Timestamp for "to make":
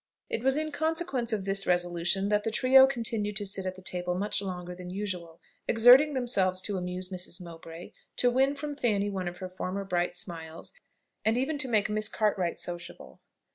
11.59-11.87